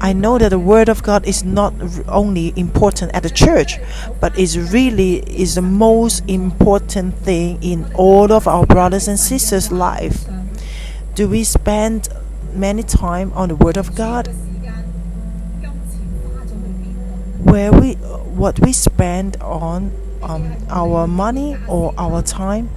[0.00, 1.74] I know that the Word of God is not
[2.08, 3.78] only important at the church,
[4.18, 9.70] but is really is the most important thing in all of our brothers and sisters'
[9.70, 10.24] life.
[11.14, 12.08] Do we spend
[12.54, 14.28] many time on the Word of God?
[17.44, 19.92] Where we what we spend on
[20.22, 22.68] um, our money or our time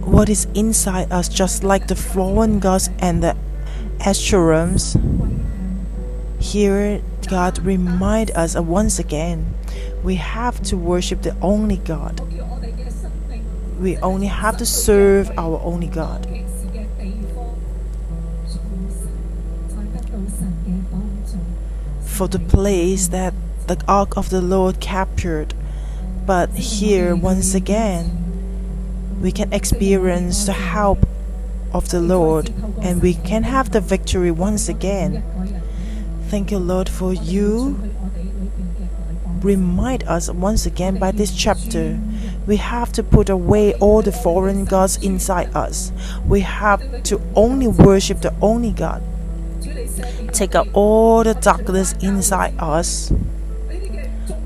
[0.00, 3.36] what is inside us, just like the fallen gods and the
[4.00, 5.00] Asherahs.
[6.40, 9.54] Here, God remind us once again,
[10.02, 12.20] we have to worship the only God.
[13.80, 16.26] We only have to serve our only God.
[22.04, 23.34] For the place that
[23.66, 25.54] the ark of the Lord captured,
[26.26, 28.20] but here once again
[29.20, 31.06] we can experience the help
[31.74, 32.50] of the Lord
[32.80, 35.22] and we can have the victory once again.
[36.28, 37.78] Thank you, Lord, for you.
[39.42, 42.00] Remind us once again by this chapter.
[42.46, 45.92] We have to put away all the foreign gods inside us.
[46.26, 49.02] We have to only worship the only God.
[50.32, 53.12] Take out all the darkness inside us.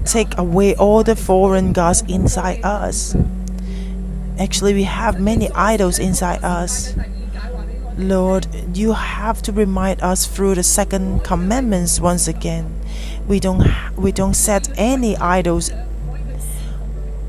[0.04, 3.14] Take away all the foreign gods inside us.
[4.38, 6.94] Actually, we have many idols inside us.
[7.98, 8.46] Lord,
[8.76, 12.80] you have to remind us through the second commandments once again.
[13.26, 15.72] We don't we don't set any idols.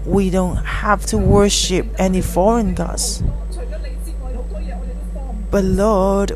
[0.05, 3.23] We don't have to worship any foreign gods.
[5.49, 6.31] But Lord,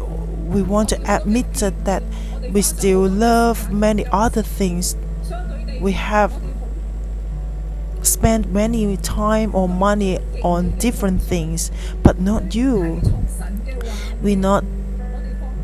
[0.47, 2.01] we want to admit that
[2.51, 4.95] we still love many other things.
[5.79, 6.33] We have
[8.01, 11.69] spent many time or money on different things,
[12.01, 12.99] but not you.
[14.23, 14.63] We not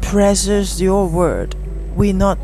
[0.01, 1.55] precious your word.
[1.95, 2.37] We not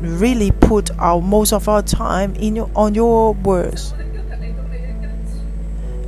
[0.00, 3.92] really put our most of our time in your, on your words.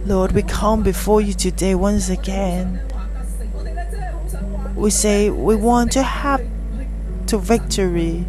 [0.06, 2.80] Lord, we come before you today once again.
[4.76, 6.40] We say we want to have
[7.26, 8.24] to victory.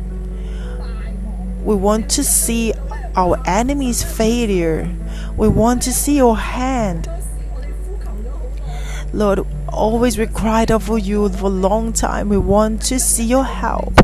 [1.63, 2.73] We want to see
[3.15, 4.89] our enemy's failure.
[5.37, 7.07] We want to see your hand.
[9.13, 12.29] Lord, always we cried you for a long time.
[12.29, 13.95] We want to see your help.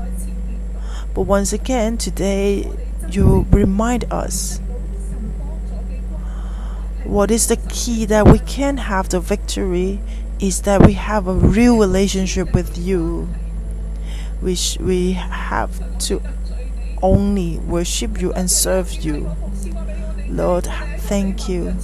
[1.13, 2.71] But once again, today
[3.09, 4.59] you remind us
[7.03, 10.01] what is the key that we can have the victory
[10.39, 13.29] is that we have a real relationship with you
[14.41, 16.21] which we have to
[17.01, 19.31] only worship you and serve you.
[20.27, 20.65] Lord,
[20.99, 21.75] thank you.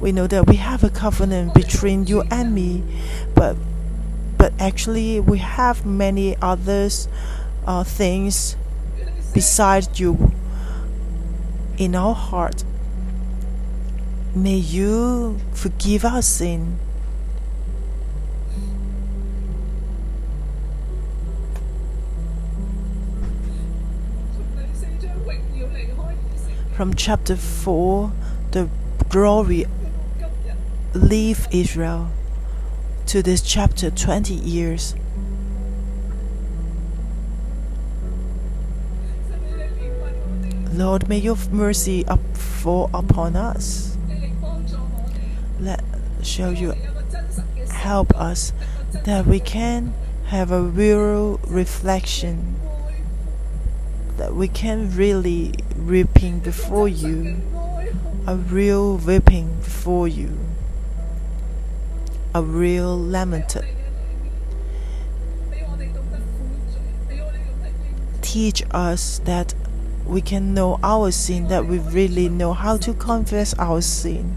[0.00, 2.82] We know that we have a covenant between you and me,
[3.34, 3.56] but
[4.36, 7.08] but actually we have many others
[7.66, 8.56] uh, things
[9.34, 10.32] besides you.
[11.78, 12.64] in our heart.
[14.34, 16.78] May you forgive our sin.
[26.74, 28.12] From chapter 4,
[28.52, 28.68] the
[29.08, 29.66] glory
[30.94, 32.10] leave Israel
[33.06, 34.94] to this chapter 20 years.
[40.72, 43.96] Lord, may your mercy up fall upon us.
[45.58, 45.82] Let
[46.22, 46.74] show you
[47.70, 48.52] help us
[49.04, 49.94] that we can
[50.26, 52.56] have a real reflection
[54.18, 57.40] that we can really reaping before you
[58.26, 60.47] a real weeping before you
[62.34, 63.56] a real lament
[68.28, 69.54] teach us that
[70.06, 74.36] we can know our sin, that we really know how to confess our sin,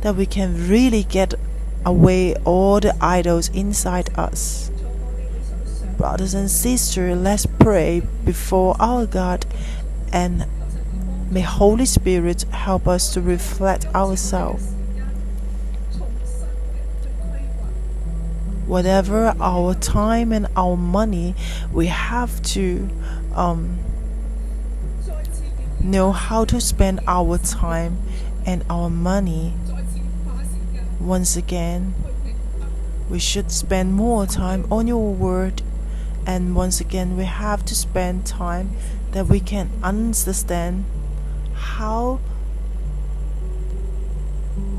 [0.00, 1.34] that we can really get
[1.86, 4.70] away all the idols inside us.
[5.96, 9.46] Brothers and sisters, let's pray before our God
[10.12, 10.46] and
[11.30, 14.74] may Holy Spirit help us to reflect ourselves.
[18.68, 21.34] Whatever our time and our money,
[21.72, 22.88] we have to
[23.34, 23.78] um,
[25.80, 27.96] know how to spend our time
[28.44, 29.54] and our money.
[31.00, 31.94] Once again,
[33.08, 35.62] we should spend more time on your word,
[36.26, 38.72] and once again, we have to spend time
[39.12, 40.84] that we can understand
[41.54, 42.20] how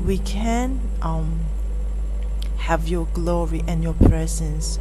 [0.04, 1.40] we can um,
[2.60, 4.78] have your glory and your presence.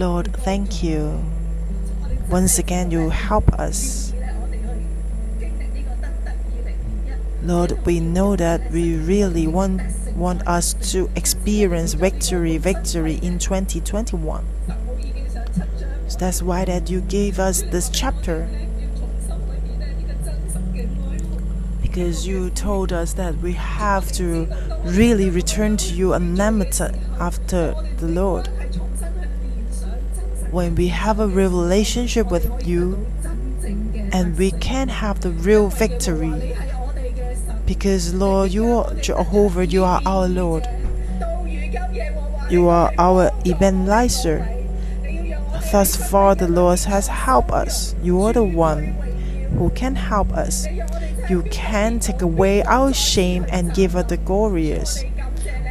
[0.00, 0.32] Lord,
[0.82, 1.22] you.
[2.28, 4.12] Once again, you help us.
[7.42, 9.82] Lord, we know that we really want,
[10.14, 14.44] want us to experience victory, victory in 2021.
[16.08, 18.48] So that's why that you gave us this chapter.
[21.80, 24.46] Because you told us that we have to
[24.84, 28.48] really return to you and unlimited after the Lord
[30.50, 33.06] when we have a real relationship with you
[34.12, 36.56] and we can have the real victory.
[37.66, 40.66] Because, Lord, you are Jehovah, you are our Lord.
[42.50, 44.56] You are our Ebenezer.
[45.70, 47.94] Thus far, the Lord has helped us.
[48.02, 48.86] You are the one
[49.56, 50.66] who can help us.
[51.28, 55.04] You can take away our shame and give us the glorious.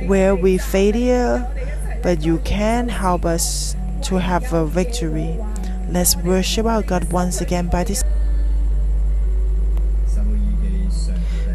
[0.06, 1.46] Where we failure,
[2.02, 5.38] but you can help us to have a victory.
[5.90, 8.04] Let's worship our God once again by this.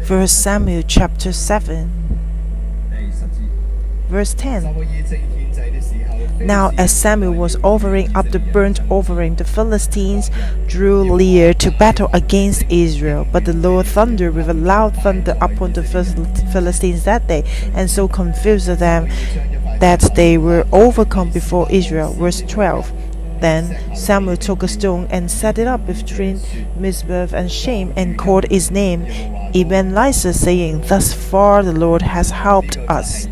[0.05, 1.89] First Samuel chapter 7,
[4.07, 5.15] verse 10.
[6.39, 10.29] Now, as Samuel was offering up the burnt offering, the Philistines
[10.67, 13.25] drew near to battle against Israel.
[13.31, 17.43] But the Lord thundered with a loud thunder upon the Philistines that day,
[17.73, 19.07] and so confused them
[19.79, 22.13] that they were overcome before Israel.
[22.13, 22.91] Verse 12.
[23.41, 26.39] Then Samuel took a stone and set it up between
[26.77, 29.05] Mizpah and Shem and called his name
[29.53, 33.27] Ebenezer, saying, Thus far the Lord has helped us.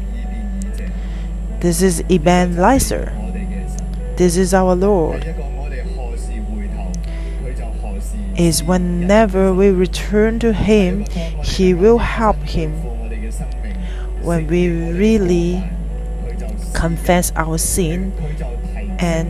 [1.59, 3.11] This is Ebenezer.
[4.17, 5.25] This is our Lord.
[8.37, 11.05] Is whenever we return to Him,
[11.43, 12.71] He will help Him.
[14.23, 15.63] When we really
[16.83, 18.11] confess our sin
[18.99, 19.27] and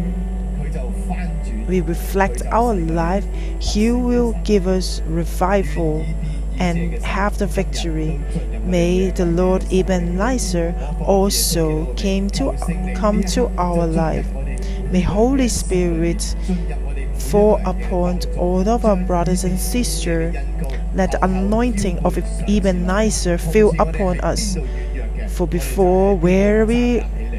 [1.68, 3.26] we reflect our life,
[3.60, 6.04] He will give us revival
[6.58, 8.20] and have the victory.
[8.66, 12.58] May the Lord Ebenezer also came to
[12.96, 14.28] come to our life.
[14.92, 16.36] May Holy Spirit
[17.16, 20.36] fall upon all of our brothers and sisters.
[20.96, 22.18] Let the anointing of
[22.50, 24.58] Ebenezer fill upon us.
[25.30, 26.66] For before where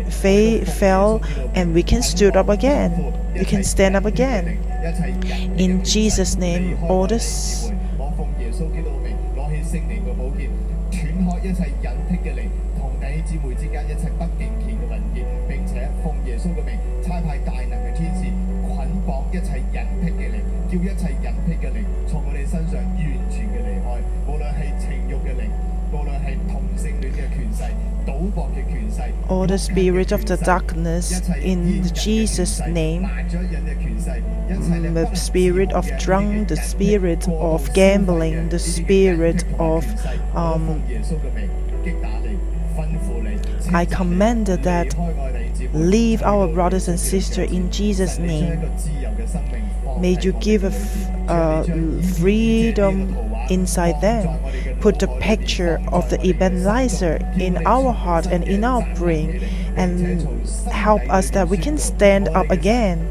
[0.07, 1.23] we fell
[1.55, 3.13] and we can stood up again.
[3.35, 4.59] We can stand up again.
[5.59, 7.71] In Jesus' name, all this
[29.29, 33.03] all the spirit of the darkness in Jesus' name,
[34.95, 39.85] the spirit of drunk, the spirit of gambling, the spirit of
[40.35, 40.83] um,
[43.73, 44.95] I command that
[45.73, 48.61] leave our brothers and sisters in Jesus' name
[49.99, 51.63] May you give a f- uh,
[52.17, 53.17] freedom
[53.51, 54.29] inside them.
[54.81, 59.43] Put the picture of the Ebenezer in our heart and in our brain
[59.77, 60.23] and
[60.71, 63.09] help us that we can stand up again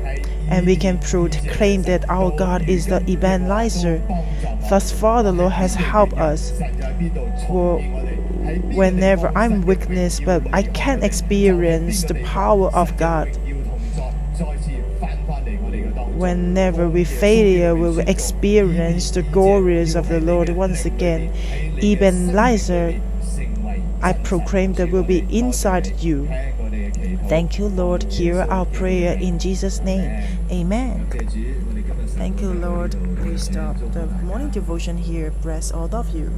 [0.49, 4.01] and we can proclaim that our God is the Ebenezer.
[4.69, 6.51] Thus far, the Lord has helped us.
[7.47, 7.79] For
[8.73, 13.29] whenever I'm weakness, but I can experience the power of God.
[16.23, 21.33] Whenever we failure, we will experience the glories of the Lord once again.
[21.81, 23.01] Even Ebenezer,
[24.01, 26.29] I proclaim that will be inside you.
[27.27, 28.03] Thank you, Lord.
[28.03, 30.23] Hear our prayer in Jesus' name.
[30.49, 31.09] Amen.
[32.15, 32.95] Thank you, Lord.
[33.25, 35.31] We stop the morning devotion here.
[35.41, 36.31] Bless all of you.